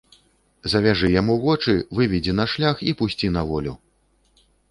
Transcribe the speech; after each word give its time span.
Завяжы 0.71 1.09
яму 1.21 1.35
вочы, 1.43 1.75
выведзі 1.99 2.35
на 2.39 2.45
шлях 2.55 2.77
і 2.89 2.97
пусці 3.01 3.27
на 3.39 3.47
волю! 3.53 3.73